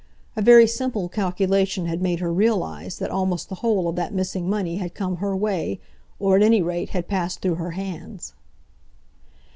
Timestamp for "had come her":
4.77-5.35